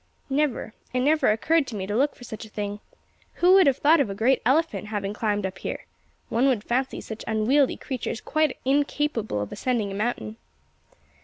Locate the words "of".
3.99-4.09, 9.43-9.51